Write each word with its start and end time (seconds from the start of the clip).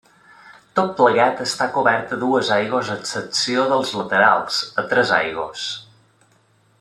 Tot 0.77 0.93
plegat 1.01 1.43
està 1.45 1.67
cobert 1.75 2.15
a 2.15 2.19
dues 2.23 2.49
aigües 2.57 2.89
a 2.89 2.97
excepció 3.01 3.67
dels 3.75 3.95
laterals, 4.01 4.59
a 4.85 4.89
tres 4.95 5.13
aigües. 5.23 5.69